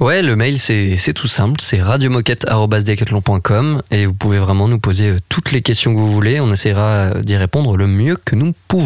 [0.00, 5.52] Ouais, le mail c'est tout simple, c'est radiomoquette@decathlon.com et vous pouvez vraiment nous poser toutes
[5.52, 8.79] les questions que vous voulez, on essaiera d'y répondre le mieux que nous pouvons.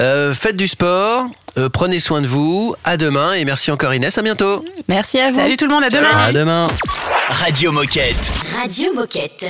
[0.00, 1.26] Euh, faites du sport.
[1.56, 2.74] euh, prenez soin de vous.
[2.84, 4.16] À demain et merci encore Inès.
[4.18, 4.64] À bientôt.
[4.88, 5.38] Merci à vous.
[5.38, 6.10] Salut tout le monde, à demain.
[6.16, 6.66] À demain.
[7.28, 8.16] Radio Moquette.
[8.60, 9.44] Radio Moquette.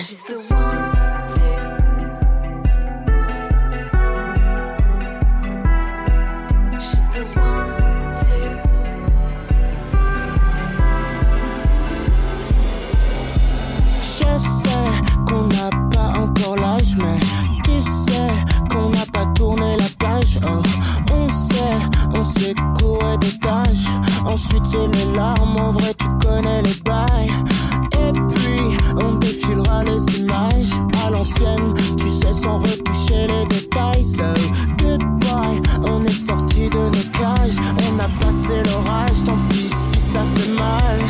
[14.00, 17.18] Je sais qu'on n'a pas encore l'âge, mais
[21.12, 21.78] on sait,
[22.14, 23.86] on sait courir des tâches.
[24.26, 27.30] Ensuite, c'est les larmes, en vrai, tu connais les bails.
[27.92, 30.72] Et puis, on défilera les images
[31.04, 34.04] à l'ancienne, tu sais, sans retoucher les détails.
[34.04, 34.22] So,
[34.78, 37.58] goodbye, on est sorti de nos cages.
[37.90, 41.00] On a passé l'orage, tant pis si ça fait mal.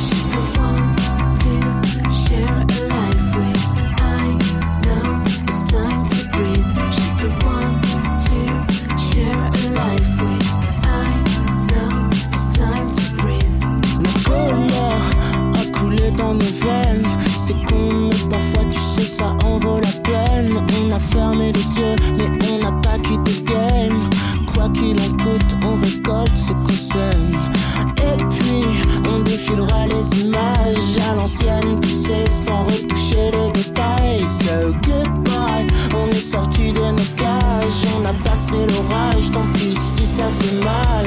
[19.17, 20.51] Ça en vaut la peine.
[20.81, 24.09] On a fermé les yeux, mais on n'a pas quitté le game.
[24.53, 27.33] Quoi qu'il en coûte, on récolte ce qu'on sème.
[27.99, 28.65] Et puis,
[29.09, 34.27] on défilera les images à l'ancienne, tu sais, sans retoucher les détails.
[34.27, 40.07] So goodbye, on est sorti de nos cages, on a passé l'orage, tant pis si
[40.07, 41.07] ça fait mal.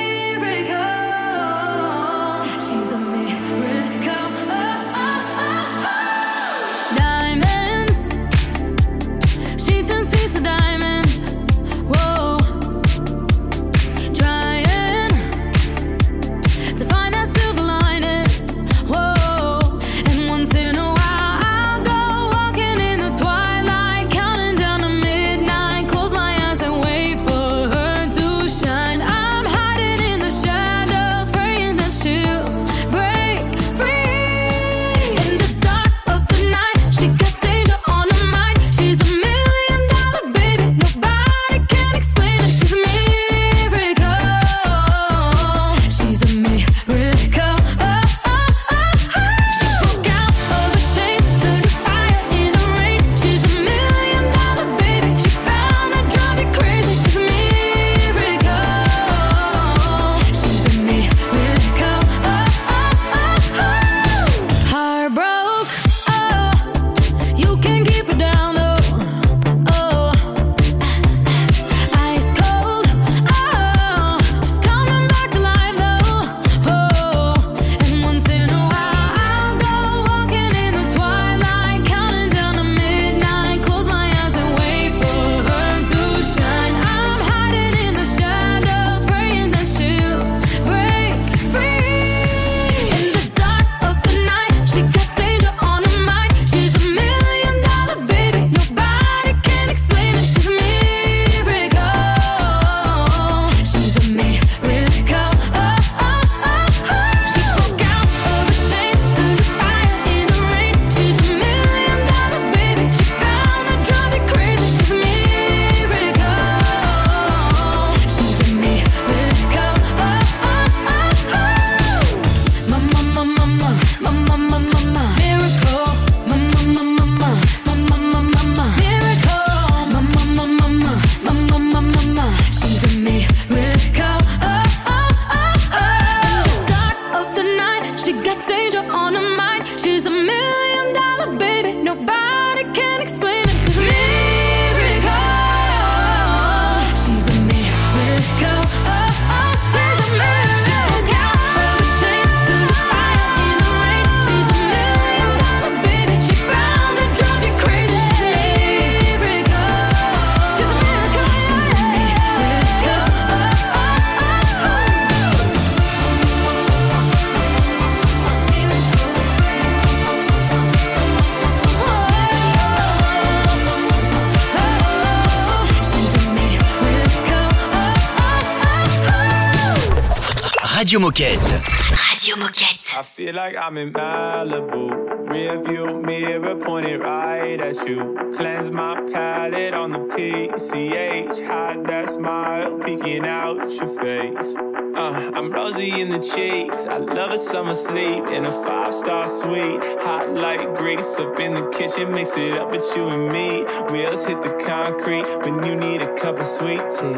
[180.91, 181.63] Radio Moquette.
[182.11, 182.97] Radio Moquette.
[182.97, 185.29] I feel like I'm in Malibu.
[185.29, 188.33] Rear view mirror pointed right at you.
[188.35, 191.47] Cleanse my palate on the PCH.
[191.47, 194.53] Hide that smile peeking out your face.
[194.57, 196.85] Uh, I'm rosy in the cheeks.
[196.87, 199.81] I love a summer sleep in a five star suite.
[200.03, 202.11] Hot like grease up in the kitchen.
[202.11, 203.63] Mix it up with you and me.
[203.93, 207.15] Wheels hit the concrete when you need a cup of sweet tea.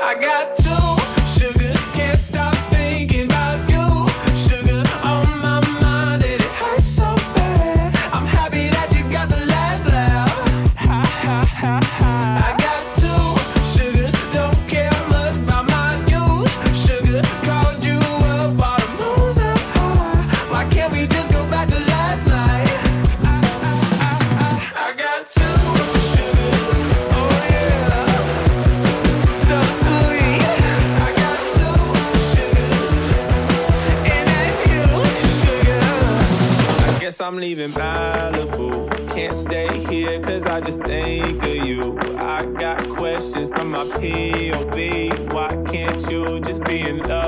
[0.00, 0.87] I got two
[37.28, 38.88] I'm leaving Malibu.
[39.10, 41.98] Can't stay here cause I just think of you.
[42.16, 45.30] I got questions from my POV.
[45.34, 47.27] Why can't you just be in love